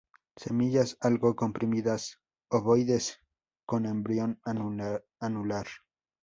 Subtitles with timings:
[0.35, 2.19] Semillas algo comprimidas,
[2.49, 3.19] ovoides,
[3.67, 5.67] con embrión anular.